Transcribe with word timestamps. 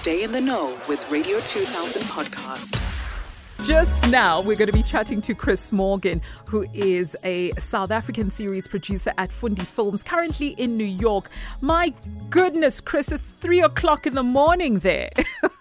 Stay 0.00 0.24
in 0.24 0.32
the 0.32 0.40
know 0.40 0.78
with 0.88 1.06
Radio 1.10 1.40
2000 1.40 2.00
podcast. 2.04 2.74
Just 3.66 4.10
now, 4.10 4.40
we're 4.40 4.56
going 4.56 4.70
to 4.70 4.72
be 4.72 4.82
chatting 4.82 5.20
to 5.20 5.34
Chris 5.34 5.72
Morgan, 5.72 6.22
who 6.46 6.64
is 6.72 7.14
a 7.22 7.52
South 7.58 7.90
African 7.90 8.30
series 8.30 8.66
producer 8.66 9.12
at 9.18 9.28
Fundi 9.28 9.60
Films, 9.60 10.02
currently 10.02 10.54
in 10.56 10.78
New 10.78 10.86
York. 10.86 11.28
My 11.60 11.92
goodness, 12.30 12.80
Chris, 12.80 13.12
it's 13.12 13.34
three 13.40 13.60
o'clock 13.60 14.06
in 14.06 14.14
the 14.14 14.22
morning 14.22 14.78
there. 14.78 15.10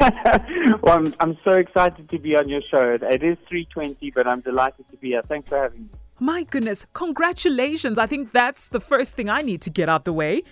well, 0.00 0.96
I'm, 0.96 1.14
I'm 1.20 1.36
so 1.44 1.50
excited 1.50 2.08
to 2.08 2.18
be 2.18 2.34
on 2.34 2.48
your 2.48 2.62
show. 2.62 2.96
It 2.98 3.22
is 3.22 3.36
3.20, 3.52 4.14
but 4.14 4.26
I'm 4.26 4.40
delighted 4.40 4.90
to 4.90 4.96
be 4.96 5.08
here. 5.08 5.22
Thanks 5.28 5.50
for 5.50 5.58
having 5.58 5.82
me. 5.82 5.88
My 6.18 6.44
goodness, 6.44 6.86
congratulations. 6.92 7.98
I 7.98 8.06
think 8.06 8.32
that's 8.32 8.68
the 8.68 8.78
first 8.78 9.16
thing 9.16 9.28
I 9.28 9.42
need 9.42 9.60
to 9.62 9.70
get 9.70 9.88
out 9.88 10.04
the 10.04 10.12
way. 10.12 10.44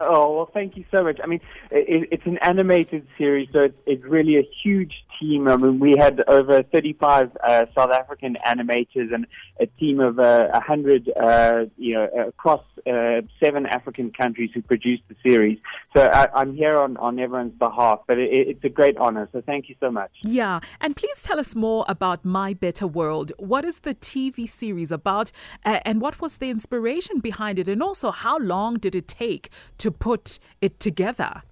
Oh, 0.00 0.36
well, 0.36 0.50
thank 0.52 0.76
you 0.76 0.84
so 0.90 1.04
much. 1.04 1.18
I 1.22 1.26
mean, 1.26 1.40
it, 1.70 2.08
it's 2.12 2.26
an 2.26 2.38
animated 2.38 3.06
series, 3.16 3.48
so 3.52 3.60
it's, 3.60 3.78
it's 3.86 4.04
really 4.04 4.36
a 4.36 4.46
huge 4.62 5.04
team. 5.18 5.48
I 5.48 5.56
mean, 5.56 5.78
we 5.78 5.96
had 5.96 6.22
over 6.28 6.62
35 6.62 7.36
uh, 7.42 7.66
South 7.74 7.90
African 7.90 8.36
animators 8.46 9.14
and 9.14 9.26
a 9.58 9.66
team 9.66 10.00
of 10.00 10.18
uh, 10.18 10.48
100, 10.52 11.10
uh, 11.16 11.64
you 11.78 11.94
know, 11.94 12.04
across 12.28 12.62
uh, 12.86 13.22
seven 13.40 13.64
African 13.64 14.12
countries 14.12 14.50
who 14.52 14.60
produced 14.60 15.04
the 15.08 15.16
series. 15.24 15.58
So 15.94 16.02
I, 16.02 16.42
am 16.42 16.54
here 16.54 16.78
on, 16.78 16.98
on 16.98 17.18
everyone's 17.18 17.54
behalf, 17.54 18.00
but 18.06 18.18
it, 18.18 18.30
it's 18.30 18.64
a 18.64 18.68
great 18.68 18.98
honor. 18.98 19.30
So 19.32 19.40
thank 19.40 19.70
you 19.70 19.76
so 19.80 19.90
much. 19.90 20.10
Yeah. 20.22 20.60
And 20.80 20.94
please 20.94 21.22
tell 21.22 21.40
us 21.40 21.54
more 21.54 21.86
about 21.88 22.22
My 22.22 22.52
Better 22.52 22.86
World. 22.86 23.32
What 23.38 23.64
is 23.64 23.80
the 23.80 23.94
TV 23.94 24.46
series 24.46 24.92
about, 24.92 25.32
and 25.64 26.02
what 26.02 26.20
was 26.20 26.36
the 26.36 26.50
inspiration 26.50 27.20
behind 27.20 27.58
it? 27.58 27.66
And 27.66 27.82
also, 27.82 28.10
how 28.10 28.36
long 28.38 28.76
did 28.76 28.94
it 28.94 29.08
take 29.08 29.48
to 29.78 29.85
put 29.90 30.38
it 30.60 30.78
together? 30.80 31.42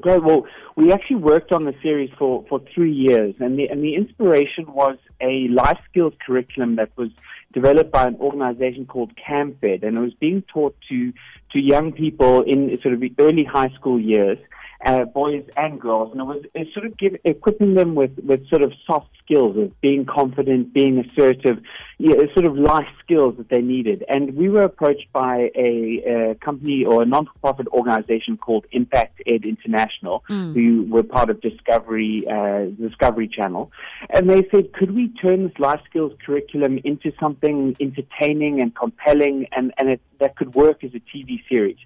Great. 0.00 0.24
Well, 0.24 0.44
we 0.74 0.92
actually 0.92 1.16
worked 1.16 1.52
on 1.52 1.64
the 1.64 1.74
series 1.80 2.10
for, 2.18 2.44
for 2.48 2.60
three 2.74 2.92
years, 2.92 3.36
and 3.38 3.56
the, 3.56 3.68
and 3.68 3.82
the 3.82 3.94
inspiration 3.94 4.72
was 4.72 4.98
a 5.20 5.46
life 5.48 5.78
skills 5.88 6.14
curriculum 6.26 6.76
that 6.76 6.90
was 6.96 7.10
developed 7.52 7.92
by 7.92 8.08
an 8.08 8.16
organization 8.16 8.86
called 8.86 9.12
CAMFED, 9.16 9.84
and 9.84 9.96
it 9.96 10.00
was 10.00 10.14
being 10.14 10.42
taught 10.52 10.76
to, 10.88 11.12
to 11.52 11.60
young 11.60 11.92
people 11.92 12.42
in 12.42 12.76
sort 12.82 12.94
of 12.94 13.00
the 13.00 13.12
early 13.20 13.44
high 13.44 13.70
school 13.70 14.00
years 14.00 14.38
uh, 14.84 15.04
boys 15.06 15.44
and 15.56 15.80
girls, 15.80 16.12
and 16.12 16.20
it 16.20 16.24
was 16.24 16.44
it 16.54 16.68
sort 16.74 16.86
of 16.86 16.96
give, 16.98 17.16
equipping 17.24 17.74
them 17.74 17.94
with, 17.94 18.18
with 18.22 18.46
sort 18.48 18.62
of 18.62 18.72
soft 18.86 19.08
skills 19.24 19.56
of 19.56 19.80
being 19.80 20.04
confident, 20.04 20.74
being 20.74 20.98
assertive, 20.98 21.62
you 21.98 22.14
know, 22.14 22.26
sort 22.34 22.44
of 22.44 22.56
life 22.56 22.88
skills 23.02 23.36
that 23.38 23.48
they 23.48 23.62
needed. 23.62 24.04
And 24.08 24.36
we 24.36 24.48
were 24.50 24.62
approached 24.62 25.10
by 25.12 25.50
a, 25.54 26.02
a 26.06 26.34
company 26.36 26.84
or 26.84 27.02
a 27.02 27.06
non-profit 27.06 27.66
organization 27.68 28.36
called 28.36 28.66
Impact 28.72 29.22
Ed 29.26 29.46
International, 29.46 30.22
mm. 30.28 30.52
who 30.52 30.84
were 30.90 31.02
part 31.02 31.30
of 31.30 31.40
Discovery 31.40 32.26
uh, 32.30 32.66
Discovery 32.80 33.28
Channel, 33.28 33.72
and 34.10 34.28
they 34.28 34.46
said, 34.50 34.72
could 34.74 34.94
we 34.94 35.08
turn 35.08 35.44
this 35.44 35.58
life 35.58 35.80
skills 35.88 36.12
curriculum 36.24 36.78
into 36.84 37.12
something 37.18 37.74
entertaining 37.80 38.60
and 38.60 38.74
compelling, 38.74 39.46
and 39.56 39.72
and 39.78 39.88
it, 39.88 40.00
that 40.18 40.36
could 40.36 40.54
work 40.54 40.84
as 40.84 40.90
a 40.94 41.00
TV 41.00 41.42
series. 41.48 41.78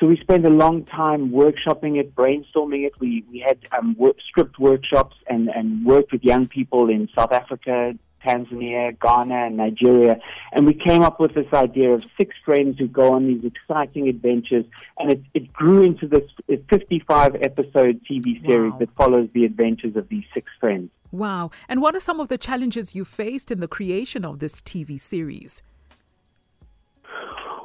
So 0.00 0.06
we 0.06 0.16
spent 0.16 0.46
a 0.46 0.50
long 0.50 0.86
time 0.86 1.30
workshopping 1.30 2.00
it, 2.00 2.14
brainstorming 2.14 2.86
it. 2.86 2.98
We 2.98 3.22
we 3.30 3.44
had 3.46 3.58
um, 3.78 3.94
work, 3.98 4.16
script 4.26 4.58
workshops 4.58 5.14
and 5.26 5.48
and 5.48 5.84
worked 5.84 6.10
with 6.10 6.24
young 6.24 6.48
people 6.48 6.88
in 6.88 7.06
South 7.14 7.32
Africa, 7.32 7.92
Tanzania, 8.24 8.98
Ghana, 8.98 9.46
and 9.48 9.58
Nigeria, 9.58 10.16
and 10.52 10.64
we 10.64 10.72
came 10.72 11.02
up 11.02 11.20
with 11.20 11.34
this 11.34 11.52
idea 11.52 11.90
of 11.90 12.02
six 12.16 12.34
friends 12.46 12.78
who 12.78 12.88
go 12.88 13.12
on 13.12 13.26
these 13.26 13.44
exciting 13.44 14.08
adventures, 14.08 14.64
and 14.98 15.12
it 15.12 15.22
it 15.34 15.52
grew 15.52 15.82
into 15.82 16.08
this 16.08 16.24
55 16.70 17.34
episode 17.42 18.00
TV 18.10 18.44
series 18.46 18.72
wow. 18.72 18.78
that 18.78 18.88
follows 18.96 19.28
the 19.34 19.44
adventures 19.44 19.96
of 19.96 20.08
these 20.08 20.24
six 20.32 20.50
friends. 20.58 20.90
Wow! 21.12 21.50
And 21.68 21.82
what 21.82 21.94
are 21.94 22.00
some 22.00 22.20
of 22.20 22.30
the 22.30 22.38
challenges 22.38 22.94
you 22.94 23.04
faced 23.04 23.50
in 23.50 23.60
the 23.60 23.68
creation 23.68 24.24
of 24.24 24.38
this 24.38 24.62
TV 24.62 24.98
series? 24.98 25.62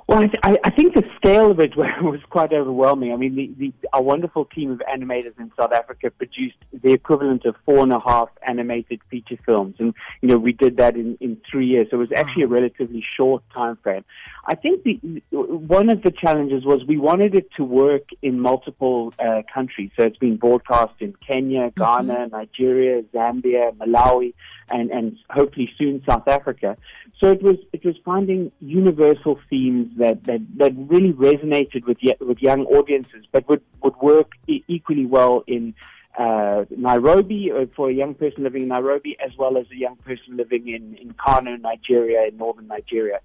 Well, 0.08 0.20
I, 0.20 0.28
th- 0.28 0.60
I, 0.64 0.70
think 0.70 0.94
the 0.94 1.10
scale 1.16 1.50
of 1.50 1.60
it 1.60 1.76
was 1.78 2.20
quite 2.30 2.54
overwhelming. 2.54 3.12
I 3.12 3.16
mean, 3.16 3.36
the, 3.36 3.52
the, 3.58 3.74
our 3.92 4.04
wonderful 4.04 4.46
team 4.46 4.70
of 4.70 4.80
animators 4.80 5.38
in 5.40 5.52
South 5.58 5.72
Africa 5.72 6.12
produced 6.12 6.58
the 6.72 6.92
equivalent 6.92 7.44
of 7.46 7.56
four 7.66 7.80
and 7.80 7.92
a 7.92 8.00
half 8.00 8.30
animated 8.48 9.02
feature 9.10 9.38
films, 9.48 9.76
and 9.80 9.96
you 10.22 10.30
know 10.30 10.38
we 10.38 10.54
did 10.54 10.78
that 10.78 10.96
in, 10.96 11.18
in 11.22 11.42
three 11.50 11.66
years. 11.66 11.88
So 11.90 11.98
it 11.98 12.00
was 12.02 12.12
actually 12.16 12.44
a 12.44 12.48
relatively 12.48 13.04
short 13.18 13.42
time 13.52 13.78
frame. 13.78 14.06
I 14.46 14.54
think 14.54 14.84
the 14.84 15.00
one 15.32 15.90
of 15.90 16.04
the 16.04 16.12
challenges 16.12 16.66
was 16.66 16.86
we 16.86 16.98
wanted 16.98 17.34
it 17.34 17.50
to 17.58 17.64
work 17.64 18.04
in 18.22 18.40
multiple 18.40 19.12
uh, 19.18 19.42
countries. 19.52 19.90
So 19.98 20.04
it's 20.04 20.18
been 20.18 20.38
broadcast 20.38 20.94
in 21.00 21.16
Kenya, 21.26 21.72
mm-hmm. 21.72 21.82
Ghana, 21.82 22.14
mm-hmm. 22.14 22.36
Nigeria, 22.36 23.02
Zambia, 23.12 23.76
Malawi, 23.76 24.36
and 24.70 24.92
and 24.92 25.18
hopefully 25.30 25.70
soon 25.78 26.04
South 26.08 26.28
Africa. 26.28 26.78
So 27.20 27.32
it 27.32 27.42
was 27.42 27.58
it 27.74 27.86
was 27.86 27.96
finding 28.04 28.52
universal 28.60 29.40
themes 29.50 29.92
that, 29.98 30.24
that, 30.26 30.42
that 30.58 30.74
really 30.76 31.14
resonated 31.14 31.86
with 31.86 31.98
with 32.20 32.42
young 32.42 32.66
audiences, 32.66 33.26
but 33.32 33.48
would 33.50 33.62
would 33.84 33.96
work 33.98 34.32
equally 34.48 35.06
well 35.06 35.44
in 35.48 35.74
uh, 36.18 36.66
Nairobi 36.70 37.52
uh, 37.52 37.66
for 37.76 37.90
a 37.90 37.94
young 37.94 38.14
person 38.14 38.44
living 38.44 38.64
in 38.64 38.68
Nairobi, 38.70 39.18
as 39.26 39.32
well 39.38 39.58
as 39.58 39.66
a 39.72 39.76
young 39.76 39.98
person 39.98 40.38
living 40.38 40.68
in, 40.68 40.96
in 40.96 41.14
Kano, 41.14 41.58
Nigeria, 41.58 42.28
in 42.28 42.38
northern 42.38 42.68
Nigeria. 42.68 43.20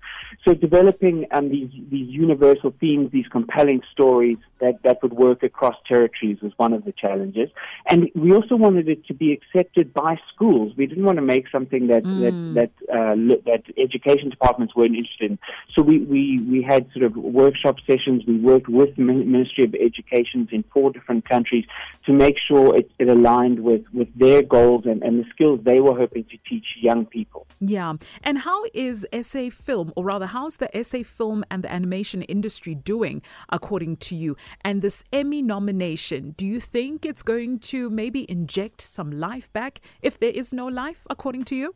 So 0.45 0.55
developing 0.55 1.27
um, 1.31 1.49
these, 1.51 1.71
these 1.91 2.09
universal 2.09 2.75
themes, 2.81 3.11
these 3.13 3.29
compelling 3.29 3.83
stories 3.93 4.39
that, 4.61 4.83
that 4.83 5.03
would 5.03 5.13
work 5.13 5.43
across 5.43 5.77
territories 5.87 6.39
was 6.43 6.53
one 6.57 6.73
of 6.73 6.85
the 6.85 6.93
challenges. 6.93 7.49
And 7.87 8.11
we 8.15 8.33
also 8.33 8.57
wanted 8.57 8.89
it 8.89 9.07
to 9.07 9.15
be 9.15 9.33
accepted 9.33 9.95
by 9.95 10.19
schools. 10.33 10.73
We 10.77 10.87
didn't 10.87 11.05
want 11.05 11.17
to 11.17 11.23
make 11.23 11.49
something 11.51 11.87
that, 11.89 12.03
mm. 12.03 12.55
that, 12.55 12.71
that, 12.89 12.95
uh, 12.95 13.15
that 13.47 13.63
education 13.79 14.31
departments 14.31 14.75
weren't 14.75 14.97
interested 14.97 15.31
in. 15.33 15.39
So 15.75 15.83
we, 15.83 16.01
we, 16.01 16.41
we 16.43 16.63
had 16.63 16.91
sort 16.93 17.05
of 17.05 17.17
workshop 17.17 17.77
sessions. 17.87 18.25
We 18.27 18.39
worked 18.39 18.69
with 18.69 18.97
the 18.97 19.03
Ministry 19.03 19.65
of 19.65 19.75
Education 19.75 20.49
in 20.51 20.65
four 20.73 20.91
different 20.91 21.29
countries 21.29 21.65
to 22.07 22.13
make 22.13 22.37
sure 22.49 22.77
it, 22.81 22.91
it 22.99 23.09
aligned 23.09 23.61
with, 23.61 23.85
with 23.93 24.09
their 24.19 24.43
goals 24.43 24.85
and, 24.87 25.03
and 25.03 25.15
the 25.21 25.29
skills 25.31 25.61
they 25.65 25.81
were 25.81 25.97
hoping 25.97 26.25
to 26.25 26.37
teach 26.49 26.67
young 26.81 27.07
people. 27.07 27.47
Yeah. 27.61 27.95
And 28.23 28.39
how 28.39 28.65
is 28.73 29.07
SA 29.23 29.51
film, 29.51 29.93
or 29.97 30.05
rather, 30.05 30.27
how's 30.27 30.57
the 30.57 30.71
SA 30.83 31.03
film 31.05 31.45
and 31.51 31.63
the 31.65 31.73
animation 31.73 32.23
industry 32.23 32.75
doing, 32.75 33.23
according 33.49 33.97
to 34.09 34.17
you? 34.17 34.37
And 34.63 34.83
this 34.83 35.05
Emmy 35.13 35.43
nomination, 35.43 36.35
do 36.37 36.47
you 36.47 36.61
think 36.61 37.05
it's 37.05 37.23
going 37.23 37.59
to 37.73 37.91
maybe 37.91 38.31
inject 38.31 38.81
some 38.81 39.11
life 39.11 39.53
back 39.53 39.81
if 40.03 40.19
there 40.19 40.31
is 40.31 40.53
no 40.53 40.67
life, 40.67 41.07
according 41.11 41.45
to 41.45 41.57
you? 41.57 41.75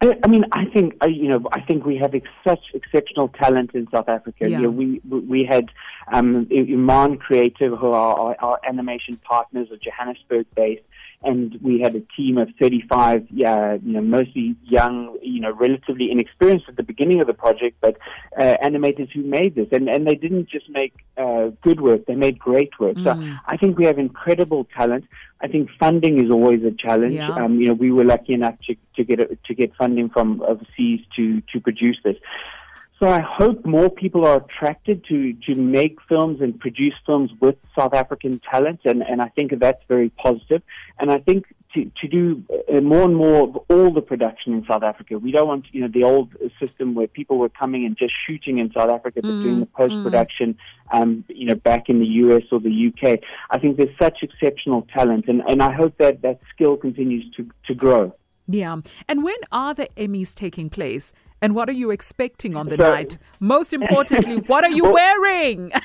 I, 0.00 0.16
I 0.22 0.28
mean, 0.28 0.44
I 0.52 0.64
think 0.66 0.96
uh, 1.02 1.06
you 1.06 1.28
know, 1.28 1.42
I 1.52 1.60
think 1.60 1.84
we 1.84 1.96
have 1.96 2.14
ex- 2.14 2.28
such 2.44 2.60
exceptional 2.74 3.28
talent 3.28 3.74
in 3.74 3.88
South 3.90 4.08
Africa. 4.08 4.48
Yeah. 4.48 4.58
You 4.58 4.62
know, 4.64 4.70
we 4.70 5.00
we 5.20 5.44
had 5.44 5.70
um, 6.12 6.48
Iman 6.50 7.18
Creative, 7.18 7.78
who 7.78 7.88
are 7.88 8.16
our, 8.16 8.36
our 8.40 8.60
animation 8.66 9.16
partners, 9.24 9.68
are 9.70 9.76
Johannesburg 9.76 10.46
based, 10.54 10.82
and 11.22 11.58
we 11.60 11.80
had 11.80 11.96
a 11.96 12.00
team 12.16 12.38
of 12.38 12.48
35, 12.60 13.26
yeah, 13.30 13.74
you 13.82 13.92
know, 13.94 14.00
mostly 14.00 14.54
young, 14.62 15.18
you 15.20 15.40
know, 15.40 15.52
relatively 15.52 16.12
inexperienced 16.12 16.66
at 16.68 16.76
the 16.76 16.82
beginning 16.84 17.20
of 17.20 17.26
the 17.26 17.34
project, 17.34 17.76
but 17.80 17.96
uh, 18.38 18.56
animators 18.62 19.10
who 19.12 19.22
made 19.22 19.56
this, 19.56 19.66
and 19.72 19.88
and 19.88 20.06
they 20.06 20.14
didn't 20.14 20.48
just 20.48 20.68
make 20.70 20.94
uh, 21.16 21.48
good 21.60 21.80
work; 21.80 22.06
they 22.06 22.14
made 22.14 22.38
great 22.38 22.70
work. 22.78 22.96
Mm. 22.96 23.04
So 23.04 23.38
I 23.46 23.56
think 23.56 23.78
we 23.78 23.84
have 23.86 23.98
incredible 23.98 24.66
talent. 24.76 25.06
I 25.40 25.48
think 25.48 25.70
funding 25.78 26.24
is 26.24 26.30
always 26.30 26.62
a 26.62 26.70
challenge. 26.70 27.14
Yeah. 27.14 27.30
Um, 27.30 27.60
you 27.60 27.68
know, 27.68 27.74
we 27.74 27.90
were 27.90 28.04
lucky 28.04 28.34
enough 28.34 28.54
to, 28.66 28.76
to 28.96 29.04
get 29.04 29.44
to 29.44 29.54
get 29.54 29.74
funding 29.74 30.10
from 30.10 30.40
overseas 30.42 31.00
to 31.16 31.40
to 31.52 31.60
produce 31.60 31.98
this. 32.04 32.16
So 32.98 33.08
I 33.08 33.20
hope 33.20 33.64
more 33.64 33.90
people 33.90 34.26
are 34.26 34.38
attracted 34.38 35.04
to, 35.06 35.32
to 35.46 35.54
make 35.54 35.98
films 36.08 36.40
and 36.40 36.58
produce 36.58 36.94
films 37.06 37.30
with 37.40 37.54
South 37.76 37.94
African 37.94 38.40
talent, 38.50 38.80
and, 38.84 39.02
and 39.02 39.22
I 39.22 39.28
think 39.28 39.52
that's 39.60 39.82
very 39.86 40.08
positive. 40.10 40.62
And 40.98 41.12
I 41.12 41.18
think 41.18 41.44
to, 41.74 41.90
to 42.00 42.08
do 42.08 42.42
uh, 42.72 42.80
more 42.80 43.02
and 43.02 43.14
more 43.14 43.48
of 43.48 43.56
all 43.68 43.92
the 43.92 44.00
production 44.00 44.54
in 44.54 44.64
South 44.66 44.82
Africa. 44.82 45.18
We 45.18 45.30
don't 45.30 45.46
want 45.46 45.66
you 45.72 45.82
know 45.82 45.88
the 45.88 46.02
old 46.02 46.34
system 46.58 46.94
where 46.94 47.06
people 47.06 47.38
were 47.38 47.50
coming 47.50 47.84
and 47.84 47.96
just 47.96 48.14
shooting 48.26 48.58
in 48.58 48.72
South 48.72 48.90
Africa, 48.90 49.20
but 49.22 49.28
mm, 49.28 49.42
doing 49.42 49.60
the 49.60 49.66
post 49.66 49.94
production, 50.02 50.56
mm. 50.90 51.00
um, 51.00 51.24
you 51.28 51.46
know, 51.46 51.54
back 51.54 51.88
in 51.88 52.00
the 52.00 52.06
US 52.06 52.44
or 52.50 52.58
the 52.58 52.92
UK. 52.92 53.20
I 53.50 53.58
think 53.58 53.76
there's 53.76 53.96
such 53.98 54.22
exceptional 54.22 54.86
talent, 54.92 55.26
and, 55.28 55.42
and 55.46 55.62
I 55.62 55.72
hope 55.72 55.96
that 55.98 56.22
that 56.22 56.40
skill 56.54 56.76
continues 56.76 57.30
to 57.36 57.46
to 57.66 57.74
grow. 57.74 58.14
Yeah. 58.50 58.78
And 59.06 59.22
when 59.22 59.36
are 59.52 59.74
the 59.74 59.90
Emmys 59.96 60.34
taking 60.34 60.70
place? 60.70 61.12
And 61.40 61.54
what 61.54 61.68
are 61.68 61.72
you 61.72 61.90
expecting 61.90 62.56
on 62.56 62.68
the 62.68 62.76
so, 62.76 62.82
night? 62.82 63.18
Most 63.38 63.72
importantly, 63.72 64.36
what 64.46 64.64
are 64.64 64.70
you 64.70 64.84
wearing? 64.92 65.72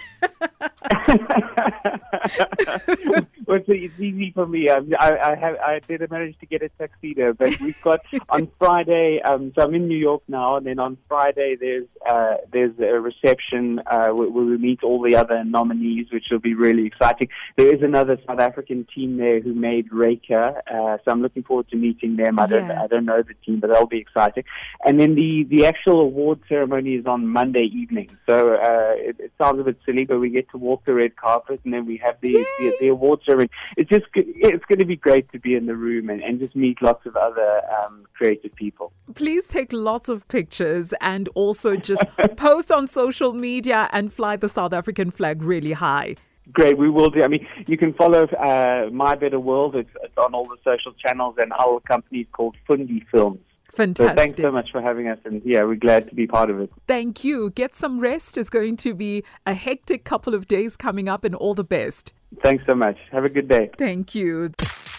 well, 3.46 3.58
it's, 3.58 3.66
it's 3.68 4.00
easy 4.00 4.32
for 4.32 4.46
me. 4.46 4.70
I, 4.70 4.80
I, 5.00 5.32
I 5.32 5.36
have 5.36 5.56
I 5.58 5.80
did 5.80 6.10
manage 6.10 6.38
to 6.40 6.46
get 6.46 6.62
a 6.62 6.70
tuxedo, 6.70 7.34
but 7.34 7.60
we've 7.60 7.82
got 7.82 8.02
on 8.30 8.50
Friday. 8.60 9.22
Um, 9.22 9.52
so 9.56 9.64
I'm 9.64 9.74
in 9.76 9.88
New 9.88 9.98
York 9.98 10.24
now, 10.28 10.58
and 10.58 10.66
then 10.66 10.80
on 10.80 10.98
Friday 11.08 11.56
there's 11.60 11.88
uh, 12.10 12.36
there's 12.52 12.78
a 12.80 13.00
reception 13.00 13.82
uh, 13.88 14.10
where, 14.10 14.30
we 14.30 14.58
meet 14.58 14.84
all 14.84 15.02
the 15.02 15.16
other 15.16 15.44
nominees, 15.44 16.08
which 16.12 16.26
will 16.32 16.40
be 16.40 16.54
really 16.54 16.86
exciting. 16.86 17.30
There 17.58 17.74
is 17.74 17.82
another 17.82 18.18
South 18.28 18.40
African 18.40 18.88
team 18.94 19.18
there 19.18 19.40
who 19.40 19.54
made 19.54 19.92
Reka, 19.92 20.62
uh, 20.68 20.98
so 21.04 21.12
I'm 21.12 21.22
looking 21.22 21.44
forward 21.44 21.70
to 21.70 21.76
meeting 21.76 22.16
them. 22.16 22.40
I 22.40 22.48
don't 22.48 22.68
Yeah. 22.68 22.84
I 22.84 22.88
don't 22.88 23.06
know 23.06 23.22
the 23.22 23.34
team, 23.46 23.60
but 23.60 23.68
that'll 23.68 23.88
be 23.88 24.00
exciting. 24.00 24.44
And 24.86 25.00
then 25.00 25.16
the 25.16 25.44
the 25.44 25.66
actual 25.66 26.02
award 26.02 26.40
ceremony 26.48 26.96
is 26.96 27.06
on 27.06 27.28
Monday 27.28 27.64
evening. 27.66 28.10
So 28.26 28.56
uh, 28.56 28.94
it, 28.96 29.18
it 29.20 29.32
sounds 29.38 29.60
a 29.60 29.64
bit 29.64 29.78
silly, 29.86 30.06
but 30.06 30.20
we 30.20 30.30
get 30.30 30.50
to 30.52 30.58
walk 30.58 30.86
the 30.86 30.94
red 30.94 31.16
carpet, 31.16 31.62
and 31.64 31.74
then 31.74 31.86
we 31.86 31.98
have 31.98 32.18
the 32.22 32.34
the, 32.60 32.74
the 32.80 32.88
award 32.88 33.22
It's 33.42 33.90
just 33.90 34.06
it's 34.16 34.66
going 34.66 34.80
to 34.80 34.86
be 34.86 34.96
great 34.96 35.32
to 35.32 35.40
be 35.40 35.56
in 35.56 35.66
the 35.66 35.76
room 35.76 36.10
and, 36.10 36.22
and 36.22 36.40
just 36.40 36.56
meet 36.56 36.82
lots 36.82 37.06
of 37.06 37.16
other 37.16 37.62
um, 37.84 38.06
creative 38.14 38.54
people. 38.56 38.92
Please 39.16 39.48
take 39.48 39.72
lots 39.74 40.10
of 40.10 40.28
pictures 40.28 40.94
and 41.02 41.30
also 41.36 41.76
just 41.76 42.04
post 42.38 42.72
on 42.72 42.88
social 42.88 43.34
media 43.34 43.90
and 43.92 44.12
fly 44.14 44.36
the 44.36 44.50
South 44.50 44.74
African 44.74 45.12
flag 45.12 45.44
really 45.44 45.74
high. 45.74 46.16
Great, 46.52 46.78
we 46.78 46.90
will 46.90 47.10
do. 47.10 47.24
I 47.24 47.28
mean, 47.28 47.48
you 47.68 47.78
can 47.78 47.94
follow 47.94 48.26
uh, 48.26 48.90
My 48.92 49.16
Better 49.16 49.40
World. 49.40 49.76
It's, 49.76 49.90
it's 50.04 50.18
on 50.18 50.34
all 50.34 50.46
the 50.46 50.58
social 50.64 50.92
channels, 50.94 51.36
and 51.38 51.54
our 51.54 51.80
company 51.80 52.22
is 52.22 52.28
called 52.34 52.58
Fundi 52.68 53.06
Films. 53.10 53.40
So 53.72 53.78
Fantastic. 53.78 54.18
thanks 54.18 54.42
so 54.42 54.52
much 54.52 54.72
for 54.72 54.82
having 54.82 55.08
us, 55.08 55.18
and 55.26 55.42
yeah, 55.44 55.64
we're 55.64 55.76
glad 55.76 56.08
to 56.10 56.16
be 56.16 56.28
part 56.28 56.52
of 56.52 56.60
it. 56.60 56.72
Thank 56.86 57.24
you. 57.24 57.50
Get 57.50 57.76
some 57.76 58.00
rest. 58.00 58.38
It's 58.38 58.50
going 58.50 58.78
to 58.78 58.94
be 58.94 59.24
a 59.48 59.54
hectic 59.56 60.04
couple 60.04 60.36
of 60.36 60.48
days 60.48 60.78
coming 60.78 61.08
up, 61.10 61.24
and 61.24 61.34
all 61.34 61.56
the 61.56 61.64
best. 61.64 62.14
Thanks 62.42 62.64
so 62.66 62.76
much. 62.76 62.98
Have 63.12 63.26
a 63.26 63.30
good 63.30 63.48
day. 63.48 63.70
Thank 63.78 64.16
you. 64.16 64.52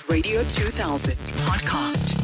Radio 0.08 0.44
2000 0.44 1.16
podcast. 1.46 2.23